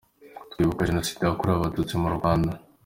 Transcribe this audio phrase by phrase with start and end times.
[0.51, 2.51] Twibuka Jenoside yakorewe Abatutsi mu Rwanda.